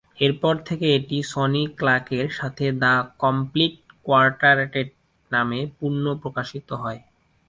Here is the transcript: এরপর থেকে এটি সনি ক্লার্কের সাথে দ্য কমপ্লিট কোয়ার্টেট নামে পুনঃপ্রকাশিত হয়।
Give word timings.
এরপর 0.19 0.53
থেকে 0.67 0.85
এটি 0.97 1.17
সনি 1.31 1.63
ক্লার্কের 1.77 2.27
সাথে 2.39 2.65
দ্য 2.81 2.93
কমপ্লিট 3.23 3.73
কোয়ার্টেট 4.05 4.89
নামে 5.31 5.59
পুনঃপ্রকাশিত 5.77 6.69
হয়। 6.81 6.99